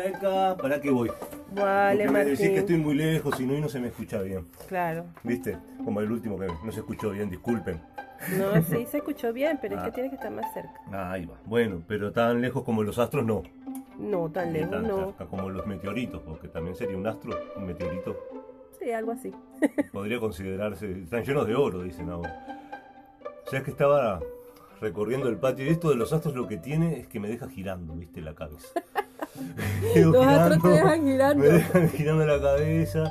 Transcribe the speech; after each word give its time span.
acá, 0.00 0.56
¿para 0.60 0.80
qué 0.80 0.90
voy? 0.90 1.10
Vale, 1.54 2.04
Porque 2.04 2.12
me 2.12 2.24
decís 2.24 2.48
que 2.50 2.58
estoy 2.58 2.76
muy 2.76 2.94
lejos 2.94 3.38
y 3.40 3.46
no, 3.46 3.54
y 3.54 3.60
no 3.60 3.68
se 3.68 3.80
me 3.80 3.88
escucha 3.88 4.20
bien. 4.20 4.46
Claro. 4.68 5.06
¿Viste? 5.22 5.56
Como 5.84 6.00
el 6.00 6.10
último 6.12 6.38
que 6.38 6.46
no 6.46 6.72
se 6.72 6.80
escuchó 6.80 7.10
bien, 7.10 7.30
disculpen. 7.30 7.80
No, 8.36 8.60
sí 8.62 8.84
se 8.86 8.98
escuchó 8.98 9.32
bien, 9.32 9.58
pero 9.60 9.76
es 9.76 9.80
Ah. 9.82 9.84
que 9.86 9.92
tiene 9.92 10.08
que 10.10 10.16
estar 10.16 10.30
más 10.32 10.52
cerca. 10.52 10.72
Ah, 10.92 11.12
ahí 11.12 11.24
va. 11.24 11.36
Bueno, 11.46 11.82
pero 11.86 12.12
tan 12.12 12.40
lejos 12.40 12.64
como 12.64 12.82
los 12.82 12.98
astros 12.98 13.24
no. 13.24 13.42
No, 13.98 14.28
tan 14.30 14.52
lejos, 14.52 14.70
tan 14.70 14.86
no. 14.86 15.06
cerca 15.06 15.26
como 15.26 15.48
los 15.50 15.66
meteoritos, 15.66 16.20
porque 16.22 16.48
también 16.48 16.76
sería 16.76 16.96
un 16.96 17.06
astro, 17.06 17.38
un 17.56 17.66
meteorito. 17.66 18.16
Sí, 18.78 18.90
algo 18.92 19.12
así. 19.12 19.32
Podría 19.92 20.20
considerarse. 20.20 20.90
Están 21.02 21.24
llenos 21.24 21.46
de 21.46 21.54
oro, 21.54 21.82
dicen 21.82 22.10
ahora. 22.10 22.44
O 23.46 23.50
sea, 23.50 23.60
es 23.60 23.64
que 23.64 23.70
estaba 23.70 24.20
recorriendo 24.80 25.28
el 25.28 25.36
patio 25.38 25.64
y 25.64 25.70
esto 25.70 25.88
de 25.90 25.96
los 25.96 26.12
astros 26.12 26.34
lo 26.34 26.46
que 26.46 26.56
tiene 26.58 27.00
es 27.00 27.08
que 27.08 27.18
me 27.18 27.28
deja 27.28 27.48
girando, 27.48 27.94
¿viste? 27.94 28.20
La 28.20 28.34
cabeza. 28.34 28.68
Los 29.96 30.26
astros 30.26 30.62
te 30.62 30.68
girando, 30.68 30.70
dejan 30.70 31.04
girando. 31.04 31.42
Me 31.44 31.48
dejan 31.50 31.88
girando 31.90 32.26
la 32.26 32.40
cabeza. 32.40 33.04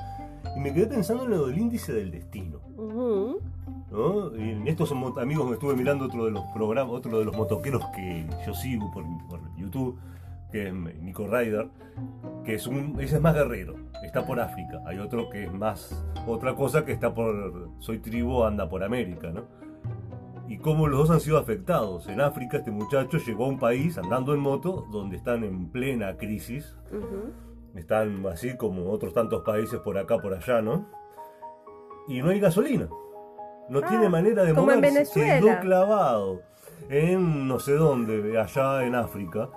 Y 0.55 0.59
me 0.59 0.73
quedé 0.73 0.87
pensando 0.87 1.23
en 1.25 1.29
lo 1.31 1.47
del 1.47 1.57
índice 1.57 1.93
del 1.93 2.11
destino. 2.11 2.59
Ujú. 2.77 3.39
¿no? 3.91 4.35
Y 4.35 4.67
estos 4.67 4.91
mo- 4.93 5.17
amigos 5.19 5.47
me 5.47 5.53
estuve 5.53 5.75
mirando 5.75 6.05
otro 6.05 6.25
de 6.25 6.31
los 6.31 6.43
programas, 6.53 6.93
otro 6.93 7.19
de 7.19 7.25
los 7.25 7.35
motoqueros 7.35 7.83
que 7.95 8.25
yo 8.45 8.53
sigo 8.53 8.91
por, 8.91 9.03
por 9.29 9.39
YouTube, 9.55 9.97
que 10.51 10.67
es 10.67 10.73
Nico 11.01 11.27
Ryder, 11.27 11.67
que 12.43 12.55
es 12.55 12.67
un, 12.67 12.95
ese 12.99 13.15
es 13.15 13.21
más 13.21 13.33
guerrero, 13.33 13.75
está 14.03 14.25
por 14.25 14.39
África. 14.39 14.81
Hay 14.85 14.97
otro 14.99 15.29
que 15.29 15.45
es 15.45 15.53
más 15.53 16.03
otra 16.25 16.55
cosa 16.55 16.83
que 16.85 16.91
está 16.91 17.13
por 17.13 17.69
soy 17.79 17.99
tribu, 17.99 18.43
anda 18.43 18.67
por 18.67 18.83
América, 18.83 19.29
¿no? 19.29 19.43
Y 20.57 20.59
cómo 20.59 20.87
los 20.87 20.99
dos 20.99 21.11
han 21.11 21.19
sido 21.19 21.37
afectados. 21.37 22.07
En 22.07 22.19
África 22.19 22.57
este 22.57 22.71
muchacho 22.71 23.17
llegó 23.19 23.45
a 23.45 23.49
un 23.49 23.59
país 23.59 23.97
andando 23.97 24.33
en 24.33 24.39
moto 24.39 24.87
donde 24.91 25.15
están 25.17 25.43
en 25.43 25.69
plena 25.69 26.17
crisis 26.17 26.75
están 27.75 28.25
así 28.25 28.57
como 28.57 28.89
otros 28.89 29.13
tantos 29.13 29.43
países 29.43 29.79
por 29.81 29.97
acá, 29.99 30.17
por 30.17 30.33
allá, 30.33 30.61
¿no? 30.63 30.87
Y 32.07 32.21
no 32.23 32.29
hay 32.31 32.39
gasolina. 32.39 32.87
No 33.69 33.79
Ah, 33.83 33.87
tiene 33.87 34.09
manera 34.09 34.43
de 34.43 34.53
como 34.55 34.71
en 34.71 34.77
moverse. 34.77 35.19
Venezuela. 35.19 35.39
Quedó 35.39 35.59
clavado 35.59 36.41
en 36.89 37.47
no 37.47 37.59
sé 37.59 37.73
dónde, 37.73 38.39
allá 38.39 38.83
en 38.85 38.95
África. 38.95 39.49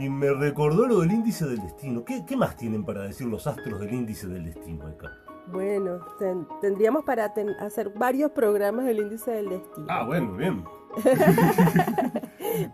Y 0.00 0.08
me 0.08 0.32
recordó 0.32 0.86
lo 0.88 1.00
del 1.00 1.12
índice 1.12 1.44
del 1.46 1.60
destino. 1.60 2.04
¿Qué, 2.04 2.24
qué 2.26 2.36
más 2.36 2.56
tienen 2.56 2.84
para 2.84 3.02
decir 3.02 3.28
los 3.28 3.46
astros 3.46 3.78
del 3.78 3.92
índice 3.94 4.26
del 4.26 4.46
destino 4.46 4.86
acá? 4.88 5.08
Bueno, 5.48 5.98
ten- 6.18 6.46
tendríamos 6.60 7.04
para 7.04 7.32
ten- 7.34 7.50
hacer 7.60 7.90
varios 7.90 8.30
programas 8.30 8.84
del 8.86 8.98
índice 9.00 9.30
del 9.32 9.48
destino. 9.50 9.86
Ah, 9.90 10.04
bueno, 10.04 10.32
bien. 10.34 10.64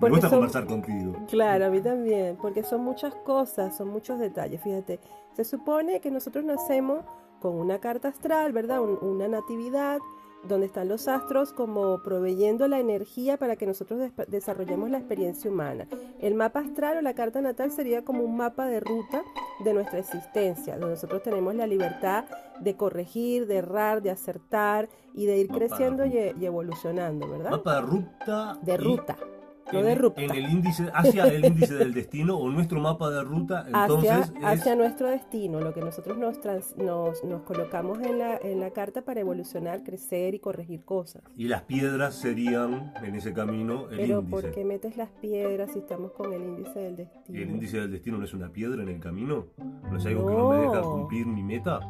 me 0.01 0.09
gusta 0.11 0.29
son- 0.29 0.39
conversar 0.39 0.67
contigo. 0.67 1.15
Claro, 1.29 1.67
a 1.67 1.69
mí 1.71 1.81
también, 1.81 2.37
porque 2.41 2.63
son 2.63 2.83
muchas 2.83 3.15
cosas, 3.17 3.77
son 3.77 3.89
muchos 3.89 4.19
detalles. 4.19 4.61
Fíjate, 4.63 5.01
se 5.33 5.45
supone 5.45 6.01
que 6.01 6.11
nosotros 6.11 6.45
nacemos 6.45 7.05
con 7.41 7.55
una 7.55 7.79
carta 7.79 8.09
astral, 8.09 8.53
¿verdad? 8.53 8.81
Un- 8.83 8.99
una 9.03 9.29
natividad 9.29 9.99
donde 10.45 10.67
están 10.67 10.89
los 10.89 11.09
astros 11.09 11.53
como 11.53 12.03
proveyendo 12.03 12.69
la 12.69 12.79
energía 12.79 13.37
para 13.37 13.57
que 13.57 13.67
nosotros 13.67 14.01
desarrollemos 14.29 14.91
la 14.91 14.99
experiencia 14.99 15.51
humana. 15.51 15.89
El 16.21 16.35
mapa 16.35 16.61
astral 16.61 16.99
o 16.99 17.03
la 17.03 17.15
carta 17.15 17.41
natal 17.41 17.71
sería 17.71 18.05
como 18.05 18.23
un 18.23 18.37
mapa 18.37 18.67
de 18.67 18.81
ruta 18.81 19.23
de 19.65 19.75
nuestra 19.75 19.99
existencia, 19.99 20.75
donde 20.79 20.95
nosotros 20.95 21.23
tenemos 21.23 21.55
la 21.55 21.67
libertad 21.67 22.25
de 22.61 22.77
corregir, 22.77 23.47
de 23.47 23.57
errar, 23.57 24.03
de 24.03 24.11
acertar 24.11 24.89
y 25.15 25.27
de 25.27 25.39
ir 25.39 25.49
Mapa 25.49 25.59
de 25.61 25.69
creciendo 25.69 26.07
y, 26.07 26.11
ruta. 26.11 26.41
y 26.41 26.47
evolucionando, 26.47 27.29
¿verdad? 27.29 27.51
Mapa 27.51 27.75
de 27.75 27.81
ruta. 27.81 28.59
de 28.63 28.75
y 28.75 29.38
no 29.73 29.79
en, 29.81 29.85
de 29.87 29.95
ruta. 29.95 30.21
En 30.23 30.31
el 30.31 30.51
índice, 30.51 30.89
hacia 30.95 31.25
el 31.27 31.45
índice 31.45 31.75
del 31.75 31.93
destino 31.95 32.37
o 32.39 32.49
nuestro 32.51 32.81
mapa 32.81 33.11
de 33.11 33.23
ruta, 33.23 33.65
entonces 33.67 34.11
hacia, 34.11 34.21
es- 34.21 34.45
hacia 34.61 34.77
nuestro 34.77 35.09
destino, 35.09 35.61
lo 35.61 35.73
que 35.75 35.81
nosotros 35.81 36.17
nos, 36.19 36.41
trans- 36.41 36.77
nos, 36.77 37.23
nos 37.25 37.43
colocamos 37.43 37.99
en 38.01 38.19
la, 38.19 38.37
en 38.37 38.61
la 38.61 38.71
carta 38.71 39.03
para 39.03 39.21
evolucionar, 39.21 39.83
crecer 39.85 40.35
y 40.35 40.39
corregir 40.39 40.85
cosas. 40.85 41.23
Y 41.37 41.49
las 41.49 41.63
piedras 41.63 42.15
serían 42.15 42.93
en 43.03 43.15
ese 43.15 43.33
camino 43.33 43.89
el 43.91 43.97
Pero 43.99 44.21
índice. 44.21 44.31
¿por 44.31 44.51
qué 44.53 44.65
metes 44.65 44.97
las 44.97 45.11
piedras 45.11 45.73
si 45.73 45.81
estamos 45.81 46.13
con 46.13 46.33
el 46.33 46.43
índice 46.43 46.79
del 46.79 46.95
¿Y 46.95 46.97
destino? 46.97 47.39
el 47.43 47.51
índice 47.51 47.81
del 47.81 47.93
destino 47.93 48.19
no 48.19 48.25
es 48.25 48.35
una 48.35 48.49
piedra 48.51 48.83
en 48.83 48.89
el 48.89 49.01
camino? 49.01 49.47
¿No 49.91 49.97
es 49.97 50.07
algo 50.07 50.27
que 50.27 50.35
no 50.35 50.49
me 50.51 50.57
deja 50.59 50.81
No. 50.81 50.91
cumplir 50.93 51.27
mi 51.27 51.43
meta? 51.43 51.81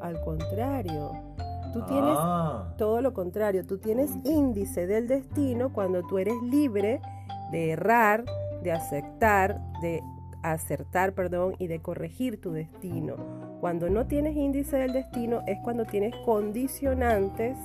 Al 0.00 0.20
contrario, 0.20 1.10
tú 1.72 1.82
tienes 1.86 2.14
Ah, 2.16 2.72
todo 2.78 3.00
lo 3.02 3.12
contrario, 3.12 3.66
tú 3.66 3.78
tienes 3.78 4.10
índice 4.24 4.86
del 4.86 5.08
destino 5.08 5.72
cuando 5.72 6.02
tú 6.06 6.18
eres 6.18 6.34
libre 6.42 7.00
de 7.50 7.70
errar, 7.70 8.24
de 8.62 8.72
aceptar, 8.72 9.60
de 9.80 10.02
acertar, 10.42 11.12
perdón, 11.14 11.54
y 11.58 11.66
de 11.66 11.80
corregir 11.80 12.40
tu 12.40 12.52
destino. 12.52 13.16
Cuando 13.60 13.90
no 13.90 14.06
tienes 14.06 14.36
índice 14.36 14.76
del 14.76 14.92
destino 14.92 15.42
es 15.46 15.58
cuando 15.62 15.84
tienes 15.84 16.14
condicionantes, 16.24 17.56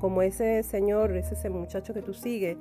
como 0.00 0.22
ese 0.22 0.62
señor, 0.62 1.14
ese, 1.16 1.50
muchacho 1.50 1.92
que 1.92 2.02
tú 2.02 2.14
sigues, 2.14 2.56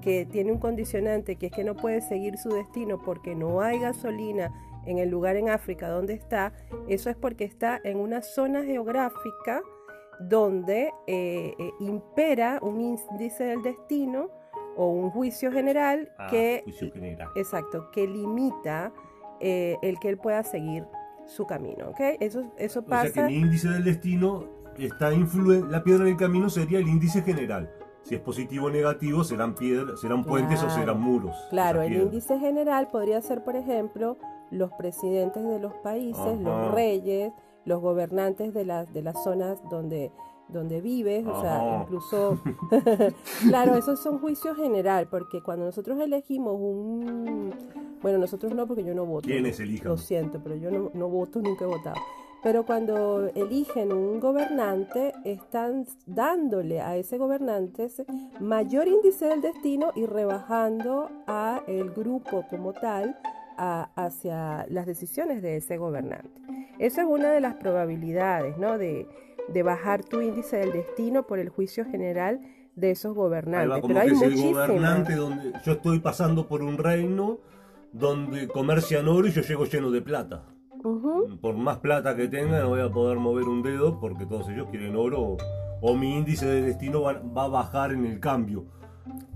que 0.00 0.26
tiene 0.26 0.52
un 0.52 0.58
condicionante 0.58 1.36
que 1.36 1.46
es 1.46 1.52
que 1.52 1.64
no 1.64 1.74
puede 1.74 2.02
seguir 2.02 2.36
su 2.36 2.50
destino 2.50 3.00
porque 3.02 3.34
no 3.34 3.62
hay 3.62 3.78
gasolina 3.78 4.52
en 4.84 4.98
el 4.98 5.08
lugar 5.08 5.36
en 5.36 5.48
África 5.48 5.88
donde 5.88 6.12
está, 6.12 6.52
eso 6.88 7.08
es 7.08 7.16
porque 7.16 7.44
está 7.44 7.80
en 7.84 7.98
una 7.98 8.20
zona 8.20 8.62
geográfica 8.64 9.62
donde 10.20 10.92
eh, 11.06 11.54
eh, 11.58 11.70
impera 11.80 12.58
un 12.60 12.80
índice 12.80 13.44
del 13.44 13.62
destino 13.62 14.28
o 14.76 14.88
un 14.88 15.10
juicio 15.10 15.52
general 15.52 16.10
ah, 16.18 16.28
que, 16.30 16.62
juicio 16.64 16.92
general. 16.92 17.28
exacto, 17.36 17.90
que 17.92 18.06
limita 18.06 18.92
eh, 19.40 19.76
el 19.82 19.98
que 19.98 20.08
él 20.08 20.18
pueda 20.18 20.42
seguir 20.42 20.84
su 21.26 21.46
camino, 21.46 21.90
¿ok? 21.90 22.00
Eso, 22.20 22.52
eso 22.58 22.80
O 22.80 22.82
sea 22.82 23.02
pasa... 23.02 23.12
que 23.12 23.22
mi 23.22 23.36
índice 23.36 23.68
del 23.68 23.84
destino 23.84 24.44
está 24.78 25.12
influen 25.12 25.70
la 25.70 25.82
piedra 25.82 26.04
en 26.04 26.10
el 26.10 26.16
camino 26.16 26.48
sería 26.50 26.78
el 26.78 26.88
índice 26.88 27.22
general. 27.22 27.70
Si 28.02 28.14
es 28.14 28.20
positivo 28.20 28.66
o 28.66 28.70
negativo, 28.70 29.24
serán 29.24 29.54
piedras, 29.54 30.00
serán 30.00 30.24
puentes 30.24 30.62
o 30.62 30.68
serán 30.68 31.00
muros. 31.00 31.34
Claro, 31.48 31.80
el 31.80 31.94
índice 31.94 32.38
general 32.38 32.88
podría 32.88 33.22
ser, 33.22 33.42
por 33.42 33.56
ejemplo, 33.56 34.18
los 34.50 34.70
presidentes 34.72 35.42
de 35.42 35.58
los 35.58 35.72
países, 35.76 36.20
Ajá. 36.20 36.34
los 36.34 36.74
reyes, 36.74 37.32
los 37.64 37.80
gobernantes 37.80 38.52
de 38.52 38.66
las, 38.66 38.92
de 38.92 39.00
las 39.00 39.22
zonas 39.24 39.58
donde, 39.70 40.12
donde 40.54 40.80
vives, 40.80 41.26
o 41.26 41.40
sea, 41.42 41.80
incluso, 41.82 42.38
claro, 43.48 43.76
esos 43.76 44.00
son 44.00 44.18
juicios 44.18 44.56
general, 44.56 45.06
porque 45.10 45.42
cuando 45.42 45.66
nosotros 45.66 46.00
elegimos 46.00 46.54
un, 46.58 47.52
bueno, 48.02 48.18
nosotros 48.18 48.54
no, 48.54 48.66
porque 48.66 48.84
yo 48.84 48.94
no 48.94 49.04
voto. 49.04 49.26
¿Quiénes 49.28 49.60
elijan? 49.60 49.88
Lo 49.88 49.98
siento, 49.98 50.40
pero 50.42 50.56
yo 50.56 50.70
no, 50.70 50.90
no 50.94 51.08
voto, 51.08 51.40
nunca 51.40 51.64
he 51.64 51.68
votado. 51.68 51.96
Pero 52.42 52.66
cuando 52.66 53.26
eligen 53.34 53.90
un 53.90 54.20
gobernante, 54.20 55.14
están 55.24 55.86
dándole 56.06 56.82
a 56.82 56.96
ese 56.96 57.16
gobernante 57.16 57.84
ese 57.84 58.04
mayor 58.38 58.86
índice 58.86 59.24
del 59.26 59.40
destino 59.40 59.92
y 59.94 60.04
rebajando 60.04 61.08
a 61.26 61.62
el 61.66 61.90
grupo 61.92 62.44
como 62.50 62.74
tal 62.74 63.16
a- 63.56 63.88
hacia 63.96 64.66
las 64.68 64.84
decisiones 64.84 65.40
de 65.40 65.56
ese 65.56 65.78
gobernante. 65.78 66.28
Esa 66.78 67.00
es 67.02 67.08
una 67.08 67.30
de 67.30 67.40
las 67.40 67.54
probabilidades, 67.54 68.58
¿no? 68.58 68.76
De, 68.76 69.06
de 69.48 69.62
bajar 69.62 70.04
tu 70.04 70.20
índice 70.20 70.56
del 70.56 70.72
destino 70.72 71.26
por 71.26 71.38
el 71.38 71.48
juicio 71.48 71.84
general 71.84 72.40
de 72.76 72.90
esos 72.90 73.12
va, 73.12 73.16
gobernantes. 73.16 73.82
Pero 73.86 74.00
hay 74.00 74.42
gobernante 74.42 75.14
donde 75.14 75.52
yo 75.64 75.72
estoy 75.72 76.00
pasando 76.00 76.46
por 76.48 76.62
un 76.62 76.78
reino 76.78 77.38
donde 77.92 78.48
comercian 78.48 79.08
oro 79.08 79.28
y 79.28 79.30
yo 79.30 79.42
llego 79.42 79.64
lleno 79.66 79.90
de 79.90 80.02
plata. 80.02 80.44
Por 81.40 81.56
más 81.56 81.78
plata 81.78 82.14
que 82.14 82.28
tenga 82.28 82.60
no 82.60 82.70
voy 82.70 82.80
a 82.80 82.90
poder 82.90 83.18
mover 83.18 83.44
un 83.44 83.62
dedo 83.62 83.98
porque 84.00 84.26
todos 84.26 84.48
ellos 84.50 84.68
quieren 84.70 84.96
oro 84.96 85.38
o, 85.80 85.94
mi 85.96 86.16
índice 86.16 86.46
de 86.46 86.62
destino 86.62 87.02
va, 87.02 87.14
va 87.14 87.44
a 87.44 87.48
bajar 87.48 87.92
en 87.92 88.04
el 88.04 88.20
cambio. 88.20 88.66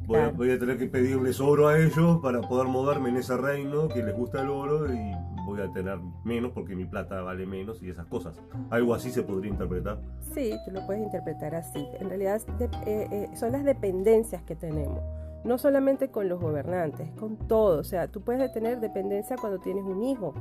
Voy, 0.06 0.18
a, 0.18 0.28
voy 0.30 0.50
a 0.50 0.58
tener 0.58 0.78
que 0.78 0.86
pedirles 0.86 1.40
oro 1.40 1.68
a 1.68 1.78
ellos 1.78 2.20
para 2.22 2.40
poder 2.40 2.68
moverme 2.68 3.10
en 3.10 3.18
ese 3.18 3.36
reino 3.36 3.88
que 3.88 4.02
les 4.02 4.14
gusta 4.14 4.42
el 4.42 4.48
oro 4.48 4.92
y 4.92 5.12
voy 5.48 5.60
a 5.62 5.72
tener 5.72 5.98
menos 6.24 6.52
porque 6.52 6.74
mi 6.76 6.84
plata 6.84 7.20
vale 7.22 7.46
menos 7.46 7.82
y 7.82 7.90
esas 7.90 8.06
cosas. 8.06 8.40
Algo 8.70 8.94
así 8.94 9.10
se 9.10 9.22
podría 9.22 9.50
interpretar. 9.50 9.98
Sí, 10.34 10.52
tú 10.64 10.70
lo 10.72 10.84
puedes 10.86 11.02
interpretar 11.02 11.54
así. 11.54 11.86
En 12.00 12.08
realidad 12.08 12.40
de- 12.58 12.64
eh, 12.86 13.08
eh, 13.10 13.28
son 13.34 13.52
las 13.52 13.64
dependencias 13.64 14.42
que 14.42 14.54
tenemos. 14.56 15.00
No 15.44 15.56
solamente 15.56 16.08
con 16.10 16.28
los 16.28 16.40
gobernantes, 16.40 17.10
con 17.12 17.36
todo. 17.48 17.78
O 17.80 17.84
sea, 17.84 18.08
tú 18.08 18.20
puedes 18.22 18.52
tener 18.52 18.80
dependencia 18.80 19.36
cuando 19.36 19.58
tienes 19.60 19.84
un 19.84 20.02
hijo. 20.02 20.34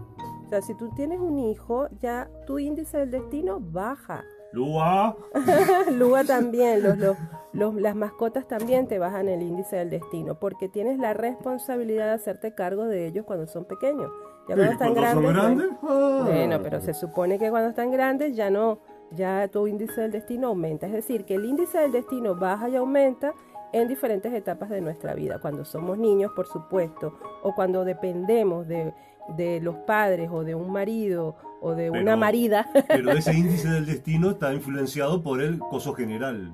O 0.45 0.49
sea, 0.49 0.61
si 0.61 0.73
tú 0.75 0.89
tienes 0.95 1.19
un 1.19 1.37
hijo, 1.39 1.87
ya 1.99 2.29
tu 2.47 2.57
índice 2.59 2.97
del 2.97 3.11
destino 3.11 3.59
baja. 3.59 4.23
Lua, 4.53 5.15
Luego 5.91 6.23
también, 6.25 6.81
los, 6.81 6.97
los- 6.97 7.17
los- 7.53 7.75
las 7.75 7.95
mascotas 7.95 8.47
también 8.47 8.87
te 8.87 8.97
bajan 8.97 9.27
el 9.27 9.41
índice 9.41 9.75
del 9.75 9.89
destino, 9.89 10.39
porque 10.39 10.69
tienes 10.69 10.97
la 10.99 11.13
responsabilidad 11.13 12.05
de 12.07 12.13
hacerte 12.13 12.53
cargo 12.55 12.85
de 12.85 13.07
ellos 13.07 13.25
cuando 13.25 13.45
son 13.47 13.65
pequeños. 13.65 14.09
Ya 14.47 14.55
cuando 14.55 14.63
¿y 14.63 14.73
están 14.73 14.93
cuando 14.93 15.11
son 15.11 15.33
grandes, 15.33 15.67
grandes? 15.67 15.79
Ah. 15.83 16.23
bueno, 16.25 16.59
pero 16.61 16.81
se 16.81 16.93
supone 16.93 17.37
que 17.37 17.49
cuando 17.49 17.69
están 17.69 17.91
grandes 17.91 18.35
ya 18.35 18.49
no, 18.49 18.79
ya 19.11 19.47
tu 19.47 19.67
índice 19.67 20.01
del 20.01 20.11
destino 20.11 20.47
aumenta. 20.47 20.87
Es 20.87 20.93
decir, 20.93 21.25
que 21.25 21.35
el 21.35 21.45
índice 21.45 21.79
del 21.79 21.91
destino 21.91 22.35
baja 22.35 22.69
y 22.69 22.75
aumenta 22.75 23.33
en 23.73 23.87
diferentes 23.87 24.33
etapas 24.33 24.69
de 24.69 24.81
nuestra 24.81 25.13
vida. 25.13 25.39
Cuando 25.39 25.65
somos 25.65 25.97
niños, 25.97 26.31
por 26.35 26.47
supuesto, 26.47 27.13
o 27.43 27.53
cuando 27.53 27.83
dependemos 27.83 28.67
de, 28.67 28.93
de 29.35 29.59
los 29.61 29.75
padres 29.75 30.29
o 30.31 30.43
de 30.43 30.55
un 30.55 30.71
marido 30.71 31.35
o 31.61 31.73
de 31.73 31.89
una 31.89 32.15
marida. 32.15 32.69
Pero 32.87 33.11
ese 33.11 33.33
índice 33.37 33.69
del 33.69 33.85
destino 33.85 34.31
está 34.31 34.53
influenciado 34.53 35.21
por 35.21 35.41
el 35.41 35.59
coso 35.59 35.93
general. 35.93 36.53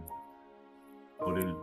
Por 1.20 1.40
el. 1.40 1.56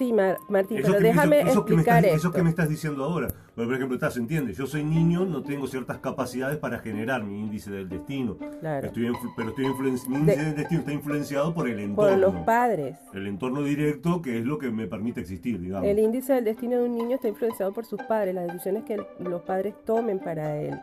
Sí, 0.00 0.14
Mar- 0.14 0.38
Martín, 0.48 0.78
Eso 0.78 0.86
pero 0.86 0.96
que, 0.96 1.02
me- 1.02 1.08
déjame 1.10 1.40
eso- 1.40 1.48
eso 1.50 1.64
que 1.66 1.72
explicar 1.74 1.98
estás, 1.98 2.14
esto. 2.16 2.28
eso 2.28 2.34
que 2.34 2.42
me 2.42 2.48
estás 2.48 2.68
diciendo 2.70 3.04
ahora. 3.04 3.28
Por 3.54 3.74
ejemplo, 3.74 3.94
estás, 3.96 4.16
entiende, 4.16 4.54
yo 4.54 4.66
soy 4.66 4.82
niño, 4.82 5.26
no 5.26 5.42
tengo 5.42 5.66
ciertas 5.66 5.98
capacidades 5.98 6.56
para 6.56 6.78
generar 6.78 7.22
mi 7.22 7.38
índice 7.38 7.70
del 7.70 7.86
destino. 7.90 8.38
Claro. 8.60 8.86
Estoy 8.86 9.12
pero 9.36 9.50
estoy 9.50 9.66
mi 10.08 10.16
índice 10.16 10.42
del 10.42 10.56
destino 10.56 10.80
está 10.80 10.92
influenciado 10.94 11.52
por 11.52 11.68
el 11.68 11.74
Por 11.92 12.08
entorno. 12.08 12.16
los 12.16 12.34
padres. 12.46 12.96
el 13.12 13.26
entorno 13.26 13.62
directo, 13.62 14.22
que 14.22 14.38
es 14.38 14.46
lo 14.46 14.56
que 14.56 14.70
me 14.70 14.86
permite 14.86 15.20
existir, 15.20 15.60
digamos. 15.60 15.86
El 15.86 15.98
índice 15.98 16.32
del 16.32 16.44
destino 16.44 16.78
de 16.78 16.84
un 16.84 16.94
niño 16.94 17.16
está 17.16 17.28
influenciado 17.28 17.74
por 17.74 17.84
sus 17.84 18.00
padres, 18.04 18.34
las 18.34 18.46
decisiones 18.46 18.84
que 18.84 18.96
los 19.18 19.42
padres 19.42 19.74
tomen 19.84 20.18
para 20.18 20.56
él. 20.62 20.80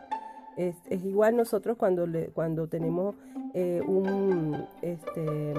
Es, 0.58 0.74
igual 1.04 1.36
nosotros 1.36 1.76
cuando, 1.78 2.06
le- 2.06 2.26
cuando 2.28 2.66
tenemos 2.66 3.14
eh, 3.54 3.80
un, 3.86 4.56
este, 4.82 5.52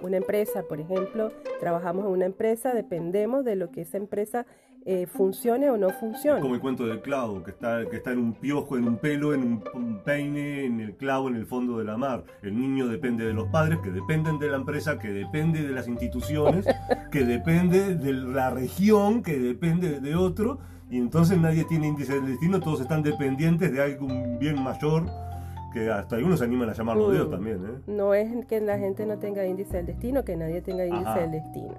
una 0.00 0.16
empresa, 0.16 0.62
por 0.68 0.80
ejemplo, 0.80 1.32
trabajamos 1.60 2.06
en 2.06 2.12
una 2.12 2.24
empresa, 2.26 2.72
dependemos 2.72 3.44
de 3.44 3.56
lo 3.56 3.70
que 3.70 3.80
esa 3.82 3.96
empresa 3.98 4.46
eh, 4.86 5.06
funcione 5.06 5.70
o 5.70 5.76
no 5.76 5.88
funcione. 5.90 6.40
Como 6.40 6.54
el 6.54 6.60
cuento 6.60 6.86
del 6.86 7.00
clavo, 7.00 7.42
que 7.42 7.50
está, 7.50 7.84
que 7.88 7.96
está 7.96 8.12
en 8.12 8.18
un 8.18 8.34
piojo, 8.34 8.76
en 8.76 8.86
un 8.86 8.98
pelo, 8.98 9.34
en 9.34 9.42
un, 9.42 9.64
un 9.74 10.04
peine, 10.04 10.66
en 10.66 10.78
el 10.78 10.94
clavo, 10.94 11.28
en 11.28 11.36
el 11.36 11.46
fondo 11.46 11.78
de 11.78 11.84
la 11.84 11.96
mar. 11.96 12.24
El 12.42 12.58
niño 12.60 12.86
depende 12.86 13.24
de 13.24 13.32
los 13.32 13.48
padres, 13.48 13.78
que 13.82 13.90
dependen 13.90 14.38
de 14.38 14.48
la 14.48 14.56
empresa, 14.56 14.98
que 14.98 15.08
depende 15.08 15.62
de 15.62 15.70
las 15.72 15.88
instituciones, 15.88 16.66
que 17.10 17.24
depende 17.24 17.94
de 17.96 18.12
la 18.12 18.50
región, 18.50 19.22
que 19.22 19.38
depende 19.38 20.00
de 20.00 20.14
otro. 20.16 20.58
Y 20.94 20.98
entonces 20.98 21.36
nadie 21.38 21.64
tiene 21.64 21.88
índice 21.88 22.14
del 22.14 22.26
destino, 22.28 22.60
todos 22.60 22.80
están 22.80 23.02
dependientes 23.02 23.72
de 23.72 23.82
algún 23.82 24.38
bien 24.38 24.62
mayor, 24.62 25.02
que 25.72 25.90
hasta 25.90 26.14
algunos 26.14 26.38
se 26.38 26.44
animan 26.44 26.68
a 26.70 26.72
llamarlo 26.72 27.08
Mm. 27.08 27.12
Dios 27.12 27.30
también. 27.32 27.56
¿eh? 27.66 27.80
No 27.88 28.14
es 28.14 28.46
que 28.46 28.60
la 28.60 28.78
gente 28.78 29.04
no 29.04 29.18
tenga 29.18 29.44
índice 29.44 29.78
del 29.78 29.86
destino, 29.86 30.24
que 30.24 30.36
nadie 30.36 30.62
tenga 30.62 30.86
índice 30.86 31.04
Ajá. 31.08 31.18
del 31.18 31.32
destino. 31.32 31.74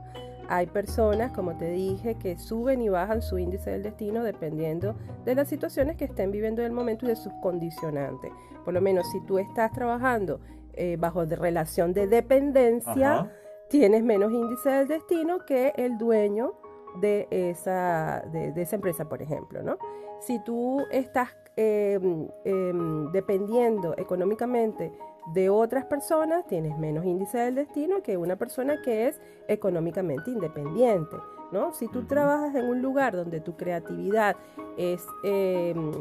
Hay 0.50 0.66
personas, 0.68 1.32
como 1.32 1.56
te 1.56 1.72
dije, 1.72 2.16
que 2.16 2.38
suben 2.38 2.82
y 2.82 2.90
bajan 2.90 3.22
su 3.22 3.38
índice 3.40 3.70
del 3.72 3.84
destino 3.84 4.22
dependiendo 4.22 4.96
de 5.24 5.34
las 5.34 5.48
situaciones 5.48 5.96
que 5.96 6.04
estén 6.04 6.32
viviendo 6.32 6.62
en 6.62 6.68
el 6.68 6.74
momento 6.74 7.06
y 7.06 7.08
de 7.08 7.16
sus 7.16 7.32
condicionantes. 7.42 8.34
Por 8.66 8.74
lo 8.74 8.82
menos 8.82 9.10
si 9.14 9.22
tú 9.22 9.40
estás 9.40 9.72
trabajando 9.72 10.42
eh, 10.74 10.98
bajo 11.00 11.26
de 11.26 11.38
relación 11.38 11.94
de 11.94 12.08
dependencia, 12.08 13.14
Ajá. 13.20 13.32
tienes 13.70 14.04
menos 14.04 14.34
índice 14.34 14.70
del 14.72 14.88
destino 14.90 15.46
que 15.46 15.72
el 15.78 15.98
dueño 15.98 16.56
de 17.02 17.28
esa, 17.30 18.24
de, 18.32 18.52
de 18.52 18.62
esa 18.62 18.76
empresa, 18.76 19.08
por 19.08 19.22
ejemplo, 19.22 19.62
¿no? 19.64 19.78
Si 20.20 20.40
tú 20.40 20.82
estás 20.92 21.30
eh, 21.58 22.00
em, 22.44 23.12
dependiendo 23.12 23.96
económicamente 23.98 24.92
de 25.34 25.50
otras 25.50 25.86
personas, 25.86 26.46
tienes 26.48 26.78
menos 26.78 27.06
índice 27.06 27.38
del 27.38 27.56
destino 27.56 28.02
que 28.04 28.18
una 28.18 28.36
persona 28.36 28.82
que 28.82 29.08
es 29.08 29.22
económicamente 29.48 30.32
independiente, 30.32 31.16
¿no? 31.52 31.72
Si 31.72 31.88
tú 31.88 32.04
trabajas 32.06 32.54
en 32.56 32.66
un 32.66 32.82
lugar 32.82 33.16
donde 33.16 33.40
tu 33.40 33.56
creatividad 33.56 34.36
es 34.78 35.06
em, 35.24 35.92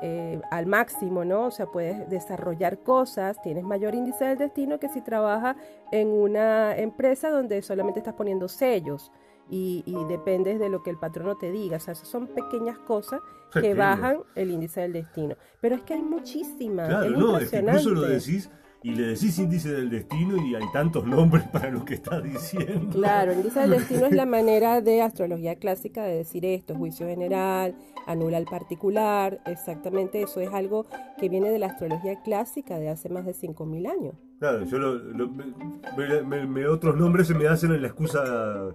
eh, 0.00 0.40
al 0.50 0.66
máximo, 0.66 1.24
¿no? 1.24 1.46
O 1.46 1.50
sea, 1.50 1.66
puedes 1.66 2.08
desarrollar 2.08 2.78
cosas, 2.78 3.42
tienes 3.42 3.64
mayor 3.64 3.96
índice 3.96 4.24
del 4.24 4.38
destino 4.38 4.78
que 4.78 4.88
si 4.88 5.00
trabajas 5.00 5.56
en 5.90 6.08
una 6.08 6.76
empresa 6.76 7.30
donde 7.30 7.62
solamente 7.62 7.98
estás 7.98 8.14
poniendo 8.14 8.46
sellos 8.48 9.10
y, 9.54 9.82
y 9.86 10.04
dependes 10.06 10.58
de 10.58 10.68
lo 10.68 10.82
que 10.82 10.90
el 10.90 10.98
patrono 10.98 11.36
te 11.36 11.50
diga. 11.52 11.76
O 11.76 11.80
sea, 11.80 11.92
esas 11.92 12.08
son 12.08 12.26
pequeñas 12.26 12.78
cosas 12.78 13.20
que 13.52 13.72
bajan 13.74 14.18
el 14.34 14.50
índice 14.50 14.80
del 14.80 14.92
destino. 14.94 15.36
Pero 15.60 15.76
es 15.76 15.82
que 15.82 15.94
hay 15.94 16.02
muchísimas. 16.02 16.88
Claro, 16.88 17.04
es 17.04 17.18
no, 17.18 17.38
es 17.38 17.50
que 17.50 17.58
incluso 17.60 17.90
lo 17.90 18.00
decís 18.02 18.50
y 18.82 18.90
le 18.94 19.06
decís 19.06 19.38
índice 19.38 19.72
del 19.72 19.88
destino 19.88 20.36
y 20.44 20.54
hay 20.54 20.64
tantos 20.72 21.06
nombres 21.06 21.44
para 21.48 21.70
lo 21.70 21.84
que 21.86 21.94
estás 21.94 22.22
diciendo. 22.22 22.90
Claro, 22.92 23.32
índice 23.32 23.60
del 23.60 23.70
destino 23.78 24.06
es 24.06 24.12
la 24.12 24.26
manera 24.26 24.80
de 24.82 25.00
astrología 25.00 25.54
clásica 25.56 26.02
de 26.04 26.16
decir 26.16 26.44
esto, 26.44 26.74
juicio 26.74 27.06
general, 27.06 27.74
anula 28.06 28.36
el 28.36 28.44
particular, 28.44 29.40
exactamente 29.46 30.20
eso 30.20 30.40
es 30.40 30.52
algo 30.52 30.84
que 31.18 31.28
viene 31.30 31.48
de 31.50 31.58
la 31.60 31.68
astrología 31.68 32.20
clásica 32.22 32.78
de 32.78 32.90
hace 32.90 33.08
más 33.08 33.24
de 33.24 33.32
5.000 33.32 33.90
años. 33.90 34.14
Claro, 34.38 34.64
yo 34.66 34.78
lo, 34.78 34.94
lo- 34.96 35.28
me, 35.28 36.22
me- 36.22 36.46
me- 36.46 36.66
otros 36.66 36.94
nombres 36.96 37.28
se 37.28 37.34
me 37.34 37.46
hacen 37.48 37.72
en 37.72 37.80
la 37.80 37.88
excusa 37.88 38.68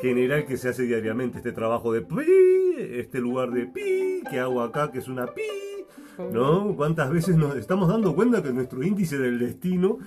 general 0.00 0.46
que 0.46 0.56
se 0.56 0.68
hace 0.68 0.84
diariamente, 0.84 1.38
este 1.38 1.52
trabajo 1.52 1.92
de 1.92 2.02
pi, 2.02 2.16
este 2.78 3.20
lugar 3.20 3.50
de 3.50 3.66
pi, 3.66 4.22
que 4.30 4.38
hago 4.38 4.62
acá, 4.62 4.90
que 4.90 4.98
es 4.98 5.08
una 5.08 5.26
pi, 5.26 5.42
¿no? 6.32 6.74
¿Cuántas 6.76 7.10
veces 7.10 7.36
nos 7.36 7.56
estamos 7.56 7.88
dando 7.88 8.14
cuenta 8.14 8.42
que 8.42 8.52
nuestro 8.52 8.82
índice 8.82 9.18
del 9.18 9.38
destino 9.38 9.98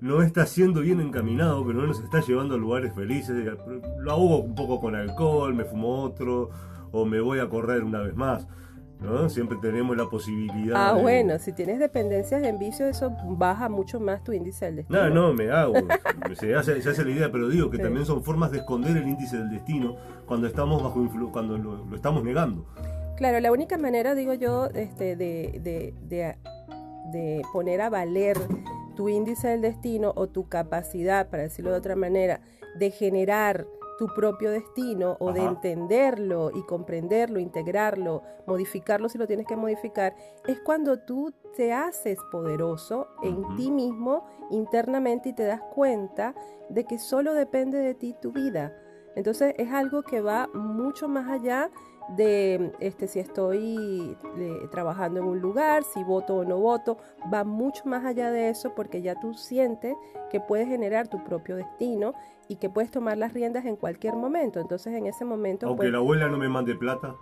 no 0.00 0.22
está 0.22 0.44
siendo 0.46 0.80
bien 0.80 1.00
encaminado, 1.00 1.66
que 1.66 1.74
no 1.74 1.86
nos 1.86 2.00
está 2.00 2.20
llevando 2.20 2.54
a 2.54 2.58
lugares 2.58 2.94
felices? 2.94 3.36
Lo 4.00 4.10
ahogo 4.10 4.38
un 4.40 4.54
poco 4.54 4.80
con 4.80 4.94
alcohol, 4.94 5.54
me 5.54 5.64
fumo 5.64 6.02
otro, 6.02 6.50
o 6.92 7.04
me 7.04 7.20
voy 7.20 7.38
a 7.38 7.48
correr 7.48 7.84
una 7.84 8.00
vez 8.00 8.14
más, 8.14 8.46
¿no? 9.00 9.28
Siempre 9.28 9.56
tenemos 9.60 9.96
la 9.96 10.06
posibilidad 10.08 10.74
Ah, 10.90 10.94
de- 10.94 11.02
bueno, 11.02 11.38
si 11.38 11.52
tienes 11.52 11.78
dependencias 11.78 12.42
en 12.42 12.58
vicio, 12.58 12.86
eso 12.86 13.12
baja 13.36 13.68
mucho 13.68 14.00
más 14.00 14.22
tu 14.24 14.32
índice 14.32 14.66
del 14.66 14.76
destino. 14.76 15.08
No, 15.08 15.14
no, 15.14 15.32
me 15.34 15.50
hago. 15.50 15.74
Se 16.38 16.54
hace, 16.54 16.80
se 16.82 16.90
hace 16.90 17.04
la 17.04 17.10
idea, 17.10 17.32
pero 17.32 17.48
digo 17.48 17.70
que 17.70 17.76
Sí. 17.78 17.82
también 17.82 18.04
son 18.04 18.22
formas 18.22 18.50
de 18.50 18.58
esconder 18.58 18.96
el 18.96 19.08
índice 19.08 19.36
del 19.38 19.50
destino 19.50 19.96
cuando 20.26 20.46
estamos 20.46 20.82
bajo 20.82 21.00
influ- 21.00 21.30
cuando 21.30 21.56
lo, 21.56 21.84
lo 21.86 21.96
estamos 21.96 22.22
negando. 22.24 22.66
Claro, 23.16 23.40
la 23.40 23.50
única 23.50 23.78
manera, 23.78 24.14
digo 24.14 24.34
yo, 24.34 24.66
este, 24.74 25.16
de, 25.16 25.58
de, 25.62 25.94
de, 26.02 26.36
de 27.12 27.42
poner 27.52 27.80
a 27.80 27.90
valer 27.90 28.36
tu 28.94 29.08
índice 29.08 29.48
del 29.48 29.62
destino 29.62 30.12
o 30.16 30.26
tu 30.28 30.48
capacidad, 30.48 31.28
para 31.28 31.44
decirlo 31.44 31.70
de 31.72 31.78
otra 31.78 31.96
manera, 31.96 32.40
de 32.78 32.90
generar 32.90 33.66
tu 33.98 34.06
propio 34.06 34.50
destino 34.50 35.16
o 35.18 35.32
de 35.32 35.44
entenderlo 35.44 36.50
y 36.54 36.62
comprenderlo, 36.62 37.40
integrarlo, 37.40 38.22
modificarlo 38.46 39.08
si 39.08 39.18
lo 39.18 39.26
tienes 39.26 39.46
que 39.46 39.56
modificar, 39.56 40.14
es 40.46 40.60
cuando 40.60 41.00
tú 41.00 41.34
te 41.56 41.72
haces 41.72 42.18
poderoso 42.30 43.08
en 43.22 43.56
ti 43.56 43.70
mismo 43.70 44.24
internamente 44.50 45.30
y 45.30 45.32
te 45.32 45.44
das 45.44 45.60
cuenta 45.74 46.34
de 46.68 46.84
que 46.84 46.98
solo 46.98 47.34
depende 47.34 47.78
de 47.78 47.94
ti 47.94 48.14
tu 48.22 48.32
vida. 48.32 48.72
Entonces 49.16 49.54
es 49.58 49.72
algo 49.72 50.02
que 50.02 50.20
va 50.20 50.48
mucho 50.54 51.08
más 51.08 51.28
allá 51.28 51.70
de 52.16 52.72
este, 52.80 53.06
si 53.06 53.20
estoy 53.20 54.16
eh, 54.38 54.68
trabajando 54.70 55.20
en 55.20 55.26
un 55.26 55.40
lugar, 55.40 55.84
si 55.84 56.02
voto 56.04 56.36
o 56.36 56.44
no 56.44 56.58
voto, 56.58 56.98
va 57.32 57.44
mucho 57.44 57.82
más 57.84 58.04
allá 58.04 58.30
de 58.30 58.48
eso 58.48 58.74
porque 58.74 59.02
ya 59.02 59.18
tú 59.20 59.34
sientes 59.34 59.94
que 60.30 60.40
puedes 60.40 60.68
generar 60.68 61.08
tu 61.08 61.22
propio 61.24 61.56
destino 61.56 62.14
y 62.48 62.56
que 62.56 62.70
puedes 62.70 62.90
tomar 62.90 63.18
las 63.18 63.34
riendas 63.34 63.66
en 63.66 63.76
cualquier 63.76 64.14
momento. 64.16 64.60
Entonces 64.60 64.94
en 64.94 65.06
ese 65.06 65.24
momento, 65.24 65.66
Aunque 65.66 65.82
pues, 65.82 65.92
la 65.92 65.98
abuela 65.98 66.28
no 66.28 66.38
me 66.38 66.48
mande 66.48 66.74
plata, 66.74 67.14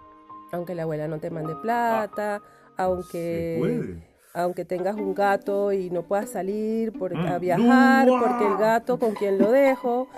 aunque 0.52 0.74
la 0.74 0.82
abuela 0.84 1.08
no 1.08 1.18
te 1.18 1.30
mande 1.30 1.56
plata, 1.56 2.40
se 2.76 2.82
aunque 2.82 3.56
puede. 3.58 4.15
Aunque 4.36 4.64
tengas 4.64 4.94
un 4.96 5.14
gato 5.14 5.72
y 5.72 5.90
no 5.90 6.02
puedas 6.02 6.30
salir 6.30 6.92
por, 6.92 7.14
Mm. 7.16 7.26
a 7.26 7.38
viajar, 7.38 8.08
¡Uah! 8.10 8.20
porque 8.20 8.46
el 8.46 8.56
gato 8.58 8.98
con 8.98 9.14
quien 9.14 9.38
lo 9.38 9.50
dejo. 9.50 10.08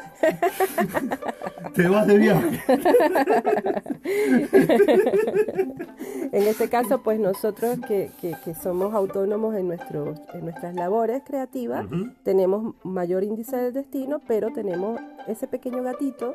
Te 1.75 1.87
vas 1.88 2.06
de 2.06 2.18
viaje. 2.18 2.60
En 6.32 6.42
este 6.46 6.68
caso, 6.68 7.02
pues 7.02 7.18
nosotros 7.20 7.78
que, 7.87 8.10
que- 8.20 8.37
que 8.44 8.54
somos 8.54 8.94
autónomos 8.94 9.54
en, 9.54 9.68
nuestros, 9.68 10.18
en 10.34 10.42
nuestras 10.44 10.75
labores 10.75 11.22
creativas, 11.25 11.87
tenemos 12.22 12.75
mayor 12.84 13.25
índice 13.25 13.56
del 13.56 13.72
destino, 13.72 14.20
pero 14.26 14.50
tenemos 14.52 15.00
ese 15.26 15.46
pequeño 15.46 15.82
gatito 15.82 16.34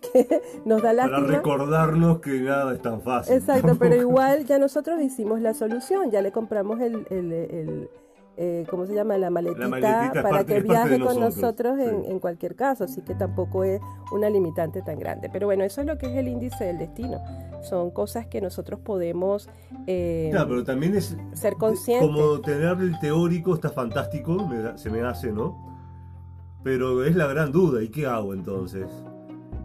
que 0.00 0.42
nos 0.64 0.82
da 0.82 0.90
Para 0.94 1.08
lástima. 1.08 1.26
recordarnos 1.36 2.20
que 2.20 2.40
nada 2.40 2.74
es 2.74 2.82
tan 2.82 3.00
fácil. 3.02 3.34
Exacto, 3.36 3.76
pero 3.78 3.94
igual 3.96 4.44
ya 4.46 4.58
nosotros 4.58 5.00
hicimos 5.00 5.40
la 5.40 5.54
solución, 5.54 6.10
ya 6.10 6.22
le 6.22 6.32
compramos 6.32 6.80
el, 6.80 7.06
el- 7.10 7.32
el, 7.32 7.90
eh, 8.36 8.64
¿cómo 8.70 8.86
se 8.86 8.94
llama? 8.94 9.18
La 9.18 9.28
maletita, 9.28 9.68
para 10.14 10.30
parte- 10.30 10.54
que 10.54 10.60
viaje 10.62 10.98
con 10.98 11.20
nosotros, 11.20 11.36
nosotros 11.36 11.78
en, 11.78 12.04
sí. 12.04 12.10
en 12.10 12.18
cualquier 12.20 12.56
caso, 12.56 12.84
así 12.84 13.02
que 13.02 13.14
tampoco 13.14 13.64
es 13.64 13.80
una 14.12 14.30
limitante 14.30 14.80
tan 14.80 14.98
grande. 14.98 15.28
Pero 15.30 15.46
bueno, 15.46 15.62
eso 15.64 15.82
es 15.82 15.86
lo 15.86 15.98
que 15.98 16.06
es 16.06 16.16
el 16.16 16.28
índice 16.28 16.64
del 16.64 16.78
destino. 16.78 17.18
Son 17.62 17.90
cosas 17.90 18.26
que 18.28 18.40
nosotros 18.40 18.80
podemos 18.80 19.50
eh, 19.86 20.28
Claro, 20.30 20.48
pero 20.48 20.64
también 20.64 20.94
es 20.94 21.14
ser 21.34 21.54
conscientes. 21.56 22.08
como 22.08 22.40
tener 22.40 22.78
el 22.80 22.98
teórico 23.00 23.54
está 23.54 23.68
fantástico, 23.68 24.32
me 24.48 24.58
da- 24.62 24.78
se 24.78 24.88
me 24.88 25.02
hace, 25.02 25.30
¿no? 25.32 25.68
Pero 26.62 27.04
es 27.04 27.14
la 27.16 27.26
gran 27.26 27.52
duda, 27.52 27.82
¿y 27.82 27.88
qué 27.90 28.06
hago 28.06 28.32
entonces? 28.32 28.86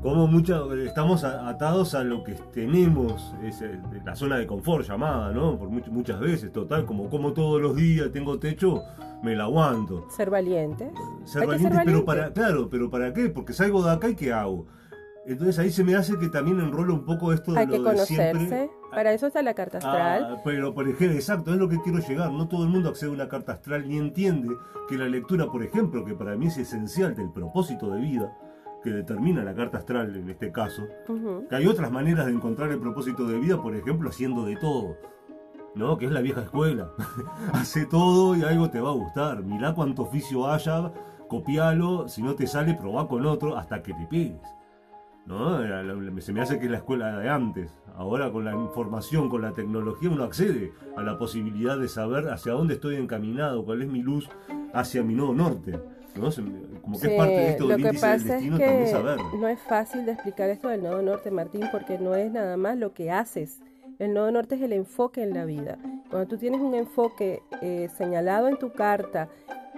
Como 0.05 0.27
mucha, 0.27 0.59
estamos 0.85 1.23
atados 1.23 1.95
a 1.95 2.03
lo 2.03 2.23
que 2.23 2.33
tenemos, 2.53 3.33
es 3.41 3.63
la 4.05 4.15
zona 4.15 4.37
de 4.37 4.45
confort 4.45 4.87
llamada, 4.87 5.31
¿no? 5.31 5.57
Por 5.57 5.69
much- 5.71 5.87
muchas 5.87 6.19
veces, 6.19 6.51
total, 6.51 6.85
como 6.85 7.09
como 7.09 7.33
todos 7.33 7.59
los 7.59 7.75
días, 7.75 8.11
tengo 8.11 8.37
techo, 8.37 8.83
me 9.23 9.35
la 9.35 9.45
aguanto. 9.45 10.05
Ser 10.11 10.29
valientes. 10.29 10.91
Ser 11.23 11.41
Hay 11.41 11.47
que 11.47 11.53
valiente, 11.53 11.75
ser 11.77 11.85
pero 11.85 12.05
valiente. 12.05 12.05
para, 12.05 12.33
claro, 12.33 12.69
pero 12.69 12.87
¿para 12.91 13.13
qué? 13.13 13.29
Porque 13.29 13.53
salgo 13.53 13.83
de 13.83 13.89
acá 13.93 14.07
y 14.09 14.15
¿qué 14.15 14.31
hago? 14.31 14.67
Entonces 15.25 15.57
ahí 15.57 15.71
se 15.71 15.83
me 15.83 15.95
hace 15.95 16.19
que 16.19 16.29
también 16.29 16.59
enrola 16.59 16.93
un 16.93 17.03
poco 17.03 17.33
esto 17.33 17.53
de 17.53 17.61
Hay 17.61 17.65
lo 17.65 17.71
que 17.71 17.77
de 17.79 17.83
conocerse. 17.83 18.37
siempre. 18.47 18.69
Para 18.91 19.11
eso 19.11 19.25
está 19.25 19.41
la 19.41 19.55
carta 19.55 19.79
astral. 19.79 20.27
Ah, 20.35 20.41
pero 20.45 20.75
por 20.75 20.87
ejemplo, 20.87 21.17
exacto, 21.17 21.51
es 21.51 21.57
lo 21.57 21.67
que 21.67 21.81
quiero 21.81 21.97
llegar. 21.97 22.31
No 22.31 22.47
todo 22.47 22.63
el 22.63 22.69
mundo 22.69 22.89
accede 22.89 23.09
a 23.09 23.13
una 23.13 23.27
carta 23.27 23.53
astral 23.53 23.89
ni 23.89 23.97
entiende 23.97 24.49
que 24.87 24.99
la 24.99 25.07
lectura, 25.07 25.47
por 25.47 25.63
ejemplo, 25.63 26.05
que 26.05 26.13
para 26.13 26.35
mí 26.35 26.45
es 26.45 26.57
esencial 26.59 27.15
del 27.15 27.31
propósito 27.31 27.89
de 27.89 28.01
vida 28.01 28.31
que 28.85 28.91
determina 28.91 29.43
la 29.43 29.53
carta 29.53 29.79
astral 29.79 30.15
en 30.15 30.29
este 30.29 30.51
caso, 30.51 30.83
Ujú. 31.09 31.47
que 31.49 31.55
hay 31.55 31.65
otras 31.67 31.91
maneras 31.91 32.27
de 32.27 32.31
encontrar 32.31 32.71
el 32.71 32.79
propósito 32.79 33.27
de 33.27 33.39
vida, 33.39 33.61
por 33.61 33.75
ejemplo, 33.75 34.09
haciendo 34.09 34.45
de 34.45 34.55
todo. 34.55 34.95
¿No? 35.73 35.97
Que 35.97 36.05
es 36.05 36.11
la 36.13 36.21
vieja 36.21 36.41
escuela. 36.41 36.91
Hace 37.53 37.85
todo 37.85 38.33
y 38.37 38.43
algo 38.43 38.69
te 38.69 38.79
va 38.79 38.91
a 38.91 38.93
gustar. 38.93 39.43
Mirá 39.43 39.73
cuánto 39.73 40.03
oficio 40.03 40.47
haya, 40.47 40.93
copialo, 41.27 42.07
si 42.07 42.21
no 42.23 42.33
te 42.35 42.47
sale, 42.47 42.75
probá 42.75 43.09
con 43.09 43.25
otro 43.25 43.57
hasta 43.57 43.81
que 43.83 43.93
te 43.93 44.05
pegues. 44.05 44.39
¿No? 45.25 45.57
Se 46.21 46.31
me 46.31 46.41
hace 46.41 46.59
que 46.59 46.65
es 46.65 46.71
la 46.71 46.77
escuela 46.77 47.17
de 47.17 47.27
antes. 47.29 47.73
Ahora 47.97 48.31
con 48.31 48.45
la 48.45 48.53
información, 48.53 49.27
con 49.27 49.41
la 49.41 49.51
tecnología, 49.53 50.09
uno 50.09 50.23
accede 50.23 50.71
a 50.95 51.01
la 51.01 51.17
posibilidad 51.17 51.77
de 51.77 51.87
saber 51.89 52.29
hacia 52.29 52.53
dónde 52.53 52.75
estoy 52.75 52.95
encaminado, 52.97 53.65
cuál 53.65 53.81
es 53.81 53.89
mi 53.89 54.01
luz 54.01 54.29
hacia 54.73 55.03
mi 55.03 55.15
nodo 55.15 55.33
norte. 55.33 55.79
¿No? 56.15 56.31
Se 56.31 56.41
me- 56.41 56.65
Como 56.81 56.99
que 56.99 57.07
Sí, 57.07 57.13
es 57.13 57.17
parte 57.17 57.33
de 57.33 57.49
esto 57.49 57.63
lo 57.67 57.77
que 57.77 57.83
del 57.83 57.95
pasa 57.99 58.37
es 58.37 58.43
que 58.57 59.37
no 59.39 59.47
es 59.47 59.59
fácil 59.59 60.05
de 60.05 60.11
explicar 60.11 60.49
esto 60.49 60.67
del 60.69 60.83
nodo 60.83 61.01
norte, 61.01 61.31
Martín, 61.31 61.63
porque 61.71 61.97
no 61.97 62.15
es 62.15 62.31
nada 62.31 62.57
más 62.57 62.77
lo 62.77 62.93
que 62.93 63.09
haces. 63.11 63.59
El 63.97 64.13
nodo 64.13 64.31
norte 64.31 64.55
es 64.55 64.61
el 64.61 64.73
enfoque 64.73 65.23
en 65.23 65.33
la 65.33 65.45
vida. 65.45 65.77
Cuando 66.09 66.27
tú 66.27 66.37
tienes 66.37 66.61
un 66.61 66.75
enfoque 66.75 67.41
eh, 67.61 67.89
señalado 67.97 68.47
en 68.49 68.57
tu 68.57 68.71
carta 68.71 69.29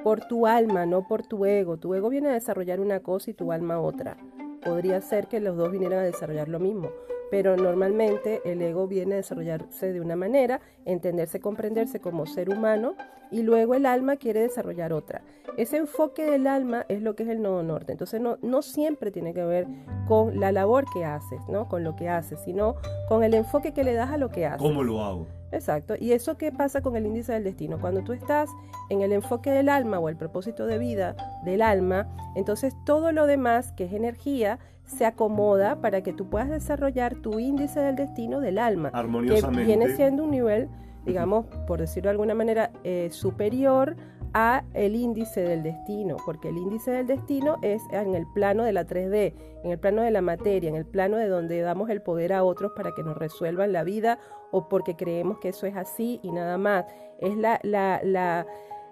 por 0.03 0.22
tu 0.27 0.48
alma, 0.48 0.86
no 0.86 1.08
por 1.08 1.25
tu 1.25 1.46
ego, 1.46 1.77
tu 1.77 1.94
ego 1.94 2.10
viene 2.10 2.29
a 2.29 2.34
desarrollar 2.34 2.79
una 2.79 3.00
cosa 3.00 3.32
y 3.32 3.34
tu 3.34 3.51
alma 3.51 3.79
otra. 3.79 4.17
Podría 4.63 5.00
ser 5.01 5.27
que 5.27 5.39
los 5.39 5.56
dos 5.56 5.72
vinieran 5.72 6.00
a 6.00 6.03
desarrollar 6.03 6.50
lo 6.50 6.60
mismo, 6.60 6.89
pero 7.29 7.57
normalmente 7.57 8.41
el 8.46 8.62
ego 8.62 8.88
viene 8.88 9.15
a 9.15 9.17
desarrollarse 9.17 9.91
de 9.91 10.01
una 10.01 10.15
manera, 10.15 10.62
entenderse, 10.86 11.39
comprenderse 11.39 12.00
como 12.00 12.25
ser 12.25 12.50
humano, 12.50 12.96
y 13.31 13.43
luego 13.43 13.74
el 13.74 13.86
alma 13.86 14.15
quiere 14.15 14.41
desarrollar 14.41 14.93
otra. 14.93 15.22
Ese 15.57 15.77
enfoque 15.77 16.29
del 16.29 16.48
alma 16.48 16.86
es 16.88 17.01
lo 17.01 17.15
que 17.15 17.24
es 17.24 17.29
el 17.29 17.41
nodo 17.41 17.63
norte. 17.63 17.91
Entonces 17.91 18.22
no, 18.22 18.38
no 18.41 18.62
siempre 18.62 19.12
tiene 19.12 19.34
que 19.34 19.43
ver 19.43 19.67
con 20.07 20.39
la 20.39 20.51
labor 20.51 20.86
que 20.93 21.03
haces, 21.03 21.41
¿no? 21.50 21.67
Con 21.67 21.84
lo 21.84 21.96
que 21.96 22.10
haces, 22.10 22.39
sino 22.46 22.75
con 23.10 23.24
el 23.24 23.34
enfoque 23.34 23.74
que 23.74 23.84
le 23.84 23.93
das 23.93 24.12
a 24.12 24.17
lo 24.17 24.29
que 24.29 24.46
haces. 24.46 24.62
¿Cómo 24.62 24.84
lo 24.84 25.03
hago? 25.03 25.27
Exacto. 25.51 25.96
¿Y 26.00 26.12
eso 26.12 26.38
qué 26.38 26.51
pasa 26.51 26.81
con 26.81 26.96
el 26.96 27.05
índice 27.05 27.34
del 27.34 27.43
destino? 27.43 27.79
Cuando 27.79 28.03
tú 28.03 28.13
estás 28.13 28.50
en 28.89 29.01
el 29.01 29.12
enfoque 29.13 29.50
del 29.50 29.69
alma 29.69 30.00
o 30.00 30.10
el 30.10 30.17
propósito 30.17 30.65
de 30.67 30.77
vida 30.77 31.15
del 31.43 31.62
alma, 31.62 32.07
entonces 32.36 32.74
todo 32.86 33.12
lo 33.12 33.25
demás, 33.25 33.72
que 33.72 33.86
es 33.86 33.93
energía, 33.93 34.60
se 34.88 35.06
acomoda 35.06 35.79
para 35.82 36.01
que 36.01 36.13
tú 36.13 36.29
puedas 36.29 36.50
desarrollar 36.50 37.15
tu 37.15 37.39
índice 37.39 37.79
del 37.79 37.96
destino 37.96 38.39
del 38.39 38.58
alma, 38.58 38.89
que 38.91 38.98
Armoniosamente. 38.98 39.65
viene 39.65 39.96
siendo 39.96 40.24
un 40.24 40.32
nivel, 40.32 40.70
digamos, 41.06 41.46
por 41.67 41.79
decirlo 41.79 42.08
de 42.08 42.12
alguna 42.12 42.34
manera, 42.34 42.72
eh, 42.84 43.10
superior 43.12 43.96
a 44.34 44.63
el 44.74 44.96
índice 44.96 45.41
del 45.41 45.63
destino, 45.63 46.17
porque 46.25 46.50
el 46.50 46.58
índice 46.58 46.91
del 46.91 47.08
destino 47.08 47.58
es 47.62 47.82
en 47.91 48.15
el 48.15 48.25
plano 48.34 48.63
de 48.63 48.74
la 48.74 48.86
3D, 48.86 49.34
en 49.63 49.72
el 49.72 49.79
plano 49.79 50.01
de 50.01 50.12
la 50.12 50.22
materia, 50.22 50.70
en 50.70 50.75
el 50.75 50.86
plano 50.86 51.17
de 51.17 51.27
donde 51.27 51.60
damos 51.62 51.89
el 51.89 52.01
poder 52.01 52.34
a 52.34 52.44
otros 52.44 52.72
para 52.75 52.91
que 52.94 53.03
nos 53.03 53.17
resuelvan 53.17 53.72
la 53.74 53.84
vida 53.84 54.20
o 54.51 54.70
porque 54.70 54.96
creemos 54.96 55.39
que 55.39 55.50
eso 55.50 55.65
es 55.65 55.75
así 55.75 56.20
y 56.24 56.32
nada 56.32 56.58
más. 56.58 56.86
Es 57.20 57.36
la, 57.36 57.60
la, 57.63 58.00
la, 58.03 58.46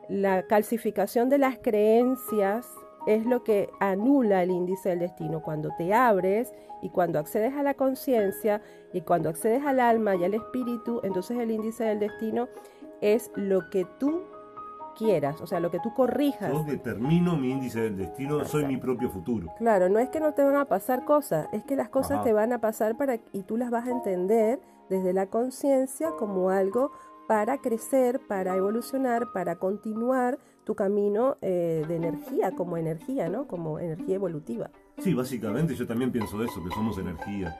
la 0.09 0.43
calcificación 0.43 1.29
de 1.29 1.37
las 1.37 1.57
creencias 1.59 2.67
es 3.05 3.25
lo 3.25 3.43
que 3.43 3.69
anula 3.79 4.43
el 4.43 4.51
índice 4.51 4.89
del 4.89 5.00
destino. 5.00 5.41
Cuando 5.41 5.69
te 5.77 5.93
abres 5.93 6.53
y 6.81 6.89
cuando 6.89 7.19
accedes 7.19 7.53
a 7.53 7.63
la 7.63 7.74
conciencia 7.74 8.62
y 8.93 9.01
cuando 9.01 9.29
accedes 9.29 9.65
al 9.65 9.79
alma 9.79 10.15
y 10.15 10.24
al 10.24 10.33
espíritu, 10.33 11.01
entonces 11.03 11.38
el 11.38 11.51
índice 11.51 11.83
del 11.83 12.00
destino 12.00 12.47
es 13.01 13.31
lo 13.35 13.69
que 13.69 13.85
tú 14.00 14.24
quieras, 14.95 15.41
o 15.41 15.47
sea, 15.47 15.59
lo 15.59 15.69
que 15.69 15.79
tú 15.79 15.93
corrijas. 15.93 16.51
Yo 16.51 16.63
determino 16.63 17.35
mi 17.35 17.51
índice 17.51 17.81
del 17.81 17.97
destino, 17.97 18.43
soy 18.45 18.65
mi 18.65 18.77
propio 18.77 19.09
futuro. 19.09 19.53
Claro, 19.57 19.89
no 19.89 20.00
es 20.00 20.09
que 20.09 20.19
no 20.19 20.33
te 20.33 20.43
van 20.43 20.55
a 20.55 20.65
pasar 20.65 21.05
cosas, 21.05 21.47
es 21.51 21.63
que 21.65 21.75
las 21.75 21.89
cosas 21.89 22.17
Ajá. 22.17 22.24
te 22.24 22.33
van 22.33 22.53
a 22.53 22.59
pasar 22.59 22.95
para 22.95 23.19
y 23.33 23.43
tú 23.43 23.57
las 23.57 23.69
vas 23.69 23.88
a 23.88 23.91
entender 23.91 24.59
desde 24.89 25.13
la 25.13 25.27
conciencia 25.27 26.12
como 26.12 26.50
algo 26.50 26.91
para 27.27 27.57
crecer, 27.57 28.21
para 28.27 28.55
evolucionar, 28.55 29.31
para 29.33 29.57
continuar 29.57 30.39
tu 30.65 30.75
camino 30.75 31.38
eh, 31.41 31.86
de 31.88 31.95
energía, 31.95 32.51
como 32.51 32.75
energía, 32.75 33.29
¿no? 33.29 33.48
Como 33.48 33.79
energía 33.79 34.15
evolutiva. 34.15 34.72
Sí, 34.98 35.13
básicamente 35.13 35.75
yo 35.75 35.86
también 35.86 36.12
pienso 36.12 36.43
eso, 36.43 36.63
que 36.63 36.72
somos 36.72 36.98
energía. 36.98 37.55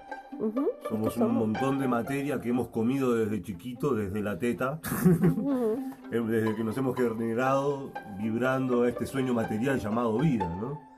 Somos 0.90 1.14
somos. 1.14 1.30
un 1.30 1.36
montón 1.36 1.80
de 1.80 1.88
materia 1.88 2.42
que 2.42 2.50
hemos 2.50 2.68
comido 2.70 3.14
desde 3.16 3.42
chiquito, 3.42 3.94
desde 3.94 4.22
la 4.22 4.38
teta, 4.38 4.80
eh, 6.12 6.20
desde 6.20 6.56
que 6.56 6.64
nos 6.64 6.78
hemos 6.78 6.96
generado 6.96 7.92
vibrando 8.18 8.84
a 8.84 8.90
este 8.90 9.06
sueño 9.06 9.34
material 9.34 9.80
llamado 9.80 10.18
vida, 10.18 10.54
¿no? 10.56 10.96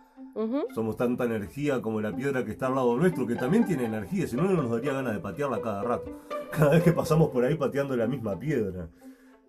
Somos 0.75 0.95
tanta 0.95 1.25
energía 1.25 1.81
como 1.81 1.99
la 1.99 2.15
piedra 2.15 2.45
que 2.45 2.51
está 2.51 2.67
al 2.67 2.75
lado 2.75 2.95
nuestro, 2.95 3.25
que 3.25 3.35
también 3.35 3.65
tiene 3.65 3.85
energía, 3.85 4.27
si 4.27 4.35
no, 4.35 4.43
no 4.43 4.53
nos 4.53 4.69
daría 4.69 4.93
ganas 4.93 5.13
de 5.13 5.19
patearla 5.19 5.61
cada 5.61 5.81
rato. 5.81 6.11
Cada 6.51 6.71
vez 6.71 6.83
que 6.83 6.93
pasamos 6.93 7.29
por 7.29 7.43
ahí 7.43 7.55
pateando 7.55 7.97
la 7.97 8.07
misma 8.07 8.39
piedra. 8.39 8.87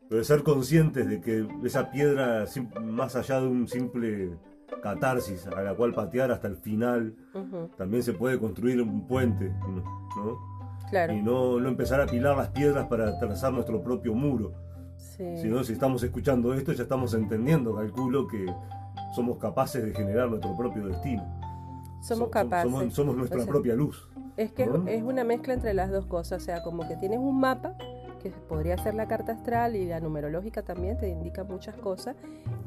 Pero 0.08 0.24
ser 0.24 0.42
conscientes 0.42 1.06
de 1.08 1.20
que 1.20 1.46
esa 1.64 1.90
piedra, 1.90 2.44
más 2.82 3.14
allá 3.16 3.40
de 3.40 3.46
un 3.48 3.68
simple 3.68 4.36
catarsis 4.82 5.46
a 5.46 5.60
la 5.62 5.74
cual 5.74 5.92
patear 5.92 6.30
hasta 6.30 6.48
el 6.48 6.56
final, 6.56 7.14
Ujú, 7.34 7.68
también 7.76 8.02
se 8.02 8.12
puede 8.12 8.38
construir 8.38 8.80
un 8.80 9.06
puente, 9.06 9.50
¿no? 10.16 10.38
Claro. 10.90 11.12
Y 11.12 11.20
no, 11.22 11.60
no 11.60 11.68
empezar 11.68 12.00
a 12.00 12.04
apilar 12.04 12.36
las 12.36 12.48
piedras 12.48 12.86
para 12.86 13.18
trazar 13.18 13.52
nuestro 13.52 13.82
propio 13.82 14.14
muro. 14.14 14.52
Sí. 14.96 15.36
Sino 15.36 15.62
si 15.62 15.74
estamos 15.74 16.02
escuchando 16.02 16.54
esto, 16.54 16.72
ya 16.72 16.84
estamos 16.84 17.12
entendiendo, 17.14 17.74
calculo, 17.74 18.26
que 18.26 18.46
somos 19.14 19.36
capaces 19.38 19.84
de 19.84 19.92
generar 19.92 20.28
nuestro 20.30 20.56
propio 20.56 20.86
destino. 20.86 21.22
Somos 22.00 22.26
So- 22.28 22.30
capaces. 22.30 22.70
Somos, 22.70 22.94
somos 22.94 23.16
nuestra 23.16 23.38
O 23.40 23.42
sea, 23.42 23.50
propia 23.50 23.74
luz. 23.74 24.08
Es 24.36 24.52
que 24.52 24.66
¿no? 24.66 24.86
es 24.86 25.02
una 25.02 25.24
mezcla 25.24 25.52
entre 25.54 25.74
las 25.74 25.90
dos 25.90 26.06
cosas, 26.06 26.40
o 26.42 26.44
sea, 26.44 26.62
como 26.62 26.86
que 26.88 26.96
tienes 26.96 27.18
un 27.18 27.38
mapa, 27.40 27.74
que 28.18 28.30
podría 28.30 28.76
ser 28.78 28.94
la 28.94 29.08
carta 29.08 29.32
astral 29.32 29.76
y 29.76 29.86
la 29.86 30.00
numerológica 30.00 30.62
también, 30.62 30.98
te 30.98 31.08
indica 31.08 31.44
muchas 31.44 31.76
cosas, 31.76 32.16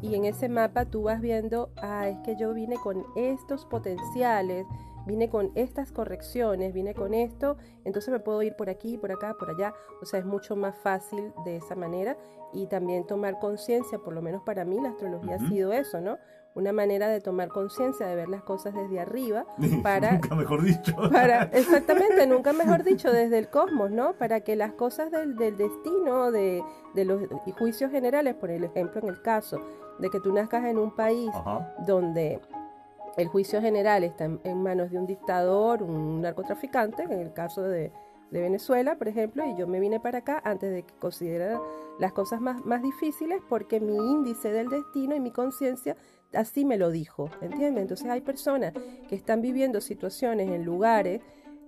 y 0.01 0.15
en 0.15 0.25
ese 0.25 0.49
mapa 0.49 0.85
tú 0.85 1.03
vas 1.03 1.21
viendo, 1.21 1.71
ah, 1.77 2.07
es 2.09 2.17
que 2.19 2.35
yo 2.35 2.53
vine 2.53 2.77
con 2.77 3.05
estos 3.15 3.65
potenciales, 3.65 4.65
vine 5.05 5.29
con 5.29 5.51
estas 5.55 5.91
correcciones, 5.91 6.73
vine 6.73 6.93
con 6.93 7.13
esto, 7.13 7.57
entonces 7.85 8.11
me 8.11 8.19
puedo 8.19 8.41
ir 8.43 8.55
por 8.55 8.69
aquí, 8.69 8.97
por 8.97 9.11
acá, 9.11 9.35
por 9.37 9.49
allá, 9.49 9.73
o 10.01 10.05
sea, 10.05 10.19
es 10.19 10.25
mucho 10.25 10.55
más 10.55 10.75
fácil 10.75 11.33
de 11.45 11.57
esa 11.57 11.75
manera 11.75 12.17
y 12.53 12.67
también 12.67 13.05
tomar 13.07 13.39
conciencia, 13.39 13.99
por 13.99 14.13
lo 14.13 14.21
menos 14.21 14.41
para 14.43 14.65
mí 14.65 14.79
la 14.79 14.89
astrología 14.89 15.35
ha 15.35 15.49
sido 15.49 15.73
eso, 15.73 16.01
¿no? 16.01 16.17
Una 16.53 16.73
manera 16.73 17.07
de 17.07 17.21
tomar 17.21 17.47
conciencia, 17.47 18.05
de 18.07 18.15
ver 18.15 18.27
las 18.27 18.43
cosas 18.43 18.73
desde 18.73 18.99
arriba, 18.99 19.45
para 19.83 20.13
Nunca 20.13 20.35
mejor 20.35 20.63
dicho. 20.63 20.95
para, 21.11 21.43
exactamente, 21.53 22.27
nunca 22.27 22.51
mejor 22.53 22.83
dicho, 22.83 23.11
desde 23.11 23.37
el 23.37 23.49
cosmos, 23.49 23.91
¿no? 23.91 24.13
Para 24.13 24.41
que 24.41 24.55
las 24.55 24.73
cosas 24.73 25.11
del, 25.11 25.35
del 25.35 25.55
destino, 25.57 26.31
de, 26.31 26.61
de 26.93 27.05
los 27.05 27.21
y 27.45 27.51
juicios 27.51 27.91
generales, 27.91 28.35
por 28.35 28.51
ejemplo, 28.51 29.01
en 29.01 29.07
el 29.07 29.21
caso 29.21 29.59
de 29.99 30.09
que 30.09 30.19
tú 30.19 30.33
nazcas 30.33 30.65
en 30.65 30.77
un 30.77 30.95
país 30.95 31.29
Ajá. 31.33 31.73
donde 31.87 32.41
el 33.17 33.27
juicio 33.27 33.61
general 33.61 34.03
está 34.03 34.25
en, 34.25 34.39
en 34.43 34.61
manos 34.61 34.91
de 34.91 34.97
un 34.97 35.05
dictador, 35.05 35.83
un 35.83 36.21
narcotraficante, 36.21 37.03
en 37.03 37.11
el 37.11 37.33
caso 37.33 37.61
de, 37.61 37.91
de 38.31 38.41
Venezuela, 38.41 38.97
por 38.97 39.07
ejemplo, 39.07 39.45
y 39.45 39.55
yo 39.55 39.67
me 39.67 39.79
vine 39.79 39.99
para 39.99 40.19
acá 40.19 40.41
antes 40.43 40.71
de 40.71 40.83
que 40.83 40.93
considerara 40.95 41.61
las 41.99 42.13
cosas 42.13 42.41
más, 42.41 42.65
más 42.65 42.81
difíciles 42.81 43.41
porque 43.47 43.79
mi 43.79 43.95
índice 43.95 44.51
del 44.51 44.69
destino 44.69 45.15
y 45.15 45.19
mi 45.19 45.31
conciencia 45.31 45.95
así 46.33 46.65
me 46.65 46.77
lo 46.77 46.89
dijo, 46.89 47.29
¿entiendes? 47.41 47.81
Entonces 47.81 48.07
hay 48.07 48.21
personas 48.21 48.73
que 49.09 49.15
están 49.15 49.41
viviendo 49.41 49.81
situaciones 49.81 50.49
en 50.49 50.63
lugares 50.63 51.21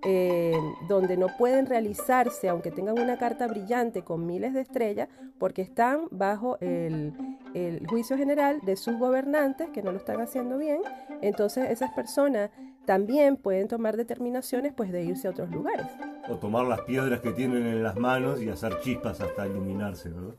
eh, 0.06 0.52
donde 0.88 1.16
no 1.16 1.28
pueden 1.38 1.66
realizarse, 1.66 2.48
aunque 2.48 2.70
tengan 2.70 2.98
una 2.98 3.18
carta 3.18 3.46
brillante 3.46 4.02
con 4.02 4.26
miles 4.26 4.52
de 4.52 4.60
estrellas, 4.60 5.08
porque 5.38 5.62
están 5.62 6.08
bajo 6.10 6.58
el, 6.60 7.12
el 7.54 7.86
juicio 7.86 8.16
general 8.16 8.60
de 8.62 8.76
sus 8.76 8.98
gobernantes 8.98 9.70
que 9.70 9.82
no 9.82 9.92
lo 9.92 9.98
están 9.98 10.20
haciendo 10.20 10.58
bien. 10.58 10.80
Entonces 11.22 11.70
esas 11.70 11.92
personas 11.92 12.50
también 12.86 13.36
pueden 13.36 13.68
tomar 13.68 13.96
determinaciones 13.96 14.72
pues 14.76 14.92
de 14.92 15.04
irse 15.04 15.26
a 15.28 15.30
otros 15.30 15.50
lugares. 15.50 15.86
O 16.28 16.36
tomar 16.36 16.66
las 16.66 16.80
piedras 16.82 17.20
que 17.20 17.32
tienen 17.32 17.66
en 17.66 17.82
las 17.82 17.96
manos 17.96 18.40
y 18.42 18.48
hacer 18.48 18.78
chispas 18.80 19.20
hasta 19.20 19.46
iluminarse, 19.46 20.10
¿verdad? 20.10 20.34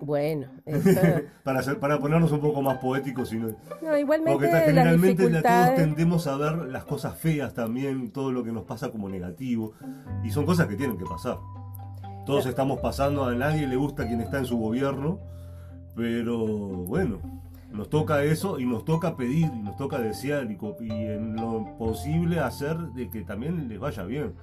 Bueno, 0.00 0.46
eso- 0.66 1.00
Para, 1.44 1.60
hacer, 1.60 1.78
para 1.78 1.98
ponernos 1.98 2.32
un 2.32 2.40
poco 2.40 2.62
más 2.62 2.78
poéticos. 2.78 3.32
y 3.32 3.38
no- 3.38 3.54
igualmente 3.98 4.32
Porque 4.32 4.46
está- 4.46 4.60
generalmente 4.60 5.08
la- 5.24 5.42
todos 5.42 5.42
dificultades... 5.42 5.76
tendemos 5.76 6.26
a 6.26 6.36
ver 6.36 6.52
las 6.68 6.84
cosas 6.84 7.16
feas 7.18 7.52
también, 7.54 8.10
todo 8.10 8.32
lo 8.32 8.42
que 8.42 8.50
nos 8.52 8.64
pasa 8.64 8.90
como 8.90 9.08
negativo. 9.08 9.72
Y 10.24 10.30
son 10.30 10.46
cosas 10.46 10.68
que 10.68 10.76
tienen 10.76 10.96
que 10.96 11.04
pasar. 11.04 11.36
Todos 12.24 12.46
estamos 12.46 12.80
pasando, 12.80 13.24
a 13.24 13.34
nadie 13.34 13.66
le 13.66 13.76
gusta 13.76 14.06
quien 14.06 14.20
está 14.20 14.38
en 14.38 14.46
su 14.46 14.56
gobierno, 14.58 15.18
pero 15.96 16.38
bueno, 16.46 17.18
Nos 17.72 17.88
toca 17.88 18.24
eso 18.24 18.58
y 18.58 18.66
nos 18.66 18.84
toca 18.84 19.16
pedir 19.16 19.50
y 19.54 19.62
nos 19.62 19.76
toca 19.76 19.98
desear 19.98 20.48
y, 20.50 20.56
en 20.90 21.36
lo 21.36 21.76
posible 21.78 22.40
hacer 22.40 22.76
de 22.94 23.08
que 23.10 23.22
también 23.22 23.68
les 23.68 23.78
vaya 23.78 24.02
bien. 24.04 24.34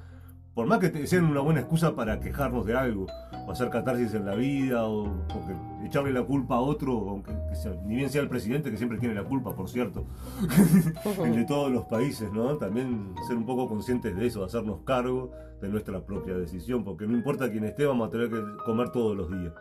Por 0.53 0.65
más 0.65 0.79
que 0.79 1.05
sean 1.05 1.25
una 1.25 1.41
buena 1.41 1.59
excusa 1.59 1.95
para 1.95 2.19
quejarnos 2.19 2.65
de 2.65 2.75
algo, 2.75 3.05
o 3.45 3.51
hacer 3.51 3.69
catarsis 3.69 4.15
en 4.15 4.25
la 4.25 4.33
vida, 4.33 4.85
o 4.85 5.03
porque 5.31 5.53
echarle 5.85 6.11
la 6.11 6.23
culpa 6.23 6.55
a 6.55 6.61
otro, 6.61 6.93
aunque 7.11 7.31
que 7.49 7.55
sea- 7.55 7.75
ni 7.85 7.95
bien 7.95 8.09
sea 8.09 8.23
el 8.23 8.27
presidente, 8.27 8.71
que 8.71 8.77
siempre 8.77 8.97
tiene 8.97 9.13
la 9.13 9.23
culpa, 9.23 9.55
por 9.55 9.69
cierto, 9.69 10.07
el 11.23 11.35
de 11.35 11.45
todos 11.45 11.71
los 11.71 11.85
países, 11.85 12.31
¿no? 12.31 12.57
También 12.57 13.13
ser 13.27 13.37
un 13.37 13.45
poco 13.45 13.67
conscientes 13.67 14.15
de 14.15 14.25
eso, 14.25 14.43
hacernos 14.43 14.79
cargo 14.83 15.29
de 15.61 15.67
nuestra 15.69 16.03
propia 16.03 16.35
decisión, 16.35 16.83
porque 16.83 17.05
no 17.05 17.13
importa 17.13 17.51
quién 17.51 17.63
esté, 17.63 17.85
vamos 17.85 18.07
a 18.07 18.11
tener 18.11 18.29
que 18.29 18.41
comer 18.65 18.89
todos 18.89 19.15
los 19.15 19.29
días. 19.29 19.53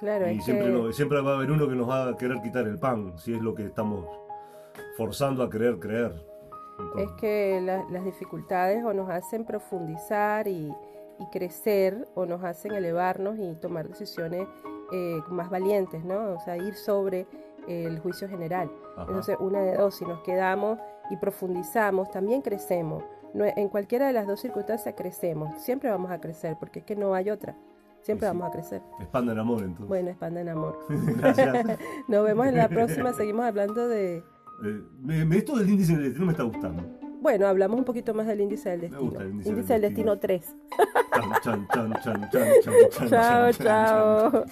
Claro, 0.00 0.30
Y 0.30 0.40
siempre, 0.40 0.66
que- 0.66 0.72
no- 0.72 0.92
siempre 0.92 1.20
va 1.20 1.32
a 1.32 1.34
haber 1.36 1.50
uno 1.50 1.68
que 1.68 1.74
nos 1.74 1.88
va 1.88 2.08
a 2.08 2.16
querer 2.16 2.40
quitar 2.42 2.66
el 2.66 2.78
pan, 2.78 3.12
si 3.18 3.34
es 3.34 3.40
lo 3.42 3.54
que 3.54 3.64
estamos 3.66 4.04
forzando 4.96 5.42
a 5.42 5.50
querer 5.50 5.78
creer. 5.78 6.12
Entonces, 6.78 7.08
Es 7.10 7.20
que 7.20 7.60
la- 7.62 7.84
las 7.90 8.04
dificultades 8.04 8.82
o 8.84 8.94
nos 8.94 9.10
hacen 9.10 9.44
profundizar 9.44 10.48
y, 10.48 10.72
y 11.18 11.26
crecer 11.30 12.08
o 12.14 12.24
nos 12.24 12.42
hacen 12.42 12.72
elevarnos 12.72 13.38
y 13.38 13.54
tomar 13.56 13.88
decisiones 13.88 14.48
eh, 14.92 15.20
más 15.28 15.50
valientes, 15.50 16.02
¿no? 16.04 16.32
O 16.32 16.40
sea, 16.40 16.56
ir 16.56 16.74
sobre 16.74 17.26
el 17.68 18.00
juicio 18.00 18.28
general. 18.28 18.68
Ajá. 18.96 19.02
Entonces, 19.06 19.36
una 19.38 19.60
de 19.60 19.76
dos, 19.76 19.94
si 19.94 20.04
nos 20.04 20.20
quedamos 20.22 20.78
y 21.10 21.16
profundizamos, 21.16 22.10
también 22.10 22.40
crecemos. 22.42 23.04
No- 23.34 23.44
en 23.44 23.68
cualquiera 23.68 24.08
de 24.08 24.12
las 24.14 24.26
dos 24.26 24.40
circunstancias 24.40 24.94
crecemos. 24.96 25.60
Siempre 25.62 25.90
vamos 25.90 26.10
a 26.10 26.20
crecer, 26.20 26.56
porque 26.58 26.80
es 26.80 26.84
que 26.84 26.96
no 26.96 27.14
hay 27.14 27.30
otra. 27.30 27.54
Siempre 28.02 28.26
Sí, 28.28 28.32
sí. 28.32 28.38
vamos 28.38 28.48
a 28.48 28.50
crecer. 28.52 28.82
expanda 29.00 29.32
el 29.32 29.38
amor 29.38 29.58
entonces. 29.62 29.86
Bueno, 29.88 30.08
expanda 30.10 30.40
en 30.40 30.48
amor. 30.48 30.78
Gracias. 30.88 31.66
Nos 32.08 32.24
vemos 32.24 32.46
en 32.46 32.56
la 32.56 32.68
próxima. 32.68 33.12
Seguimos 33.12 33.44
hablando 33.44 33.88
de... 33.88 34.16
Eh, 34.64 34.82
me- 35.02 35.24
me- 35.24 35.36
esto 35.38 35.56
del 35.56 35.68
índice 35.70 35.92
del 35.94 36.04
destino 36.04 36.26
me 36.26 36.32
está 36.32 36.44
gustando. 36.44 36.82
Bueno, 37.22 37.46
hablamos 37.46 37.78
un 37.78 37.84
poquito 37.84 38.14
más 38.14 38.26
del 38.26 38.40
índice 38.40 38.70
del 38.70 38.78
Me 38.80 38.88
destino. 38.88 39.02
gusta 39.10 39.22
el 39.24 39.30
índice 39.30 39.48
índice 39.50 39.72
del 39.74 39.82
del 39.82 39.90
destino 39.90 40.16
destino. 40.16 40.20
3. 40.20 40.56
Chan, 41.12 41.32
chan, 41.42 41.68
chan, 41.68 41.92
chan, 42.02 42.30
chan, 42.30 42.52
chan, 42.62 42.74
chan, 42.90 43.08
Chao, 43.10 43.52
chao. 43.52 44.44